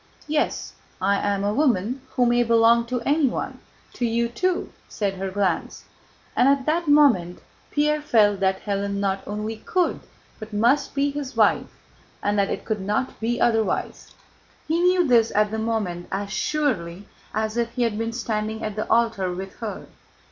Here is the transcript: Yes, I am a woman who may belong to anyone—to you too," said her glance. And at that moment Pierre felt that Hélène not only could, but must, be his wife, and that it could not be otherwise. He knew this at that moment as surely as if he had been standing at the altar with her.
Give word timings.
Yes, 0.27 0.73
I 0.99 1.17
am 1.17 1.43
a 1.43 1.53
woman 1.53 2.01
who 2.15 2.25
may 2.25 2.41
belong 2.41 2.87
to 2.87 3.01
anyone—to 3.01 4.03
you 4.03 4.29
too," 4.29 4.73
said 4.89 5.13
her 5.13 5.29
glance. 5.29 5.85
And 6.35 6.49
at 6.49 6.65
that 6.65 6.87
moment 6.87 7.37
Pierre 7.69 8.01
felt 8.01 8.39
that 8.39 8.63
Hélène 8.65 8.95
not 8.95 9.21
only 9.27 9.57
could, 9.57 9.99
but 10.39 10.53
must, 10.53 10.95
be 10.95 11.11
his 11.11 11.37
wife, 11.37 11.69
and 12.23 12.39
that 12.39 12.49
it 12.49 12.65
could 12.65 12.81
not 12.81 13.19
be 13.19 13.39
otherwise. 13.39 14.15
He 14.67 14.79
knew 14.81 15.07
this 15.07 15.31
at 15.35 15.51
that 15.51 15.59
moment 15.59 16.07
as 16.11 16.31
surely 16.31 17.07
as 17.35 17.55
if 17.55 17.69
he 17.73 17.83
had 17.83 17.95
been 17.99 18.11
standing 18.11 18.63
at 18.63 18.75
the 18.75 18.89
altar 18.89 19.31
with 19.31 19.57
her. 19.57 19.85